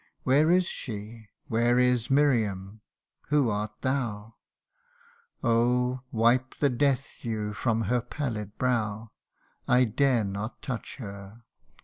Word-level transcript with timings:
Where 0.23 0.49
is 0.49 0.65
she? 0.65 1.27
where 1.45 1.77
is 1.77 2.09
Miriam? 2.09 2.81
who 3.27 3.51
art 3.51 3.71
thou? 3.81 4.33
Oh! 5.43 5.99
wipe 6.11 6.55
the 6.57 6.71
death 6.71 7.19
dew 7.21 7.53
from 7.53 7.81
her 7.81 8.01
pallid 8.01 8.57
brow; 8.57 9.11
I 9.67 9.85
dare 9.85 10.23
not 10.23 10.59
touch 10.63 10.95
her 10.95 11.43